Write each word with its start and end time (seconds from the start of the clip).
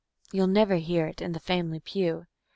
(You'll 0.31 0.47
never 0.47 0.77
hear 0.77 1.05
it 1.05 1.21
in 1.21 1.33
the 1.33 1.39
family 1.39 1.79
pew.) 1.79 2.25